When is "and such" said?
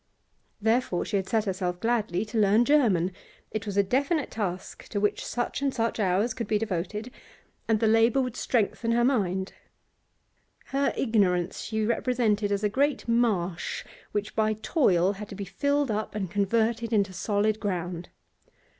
5.61-5.99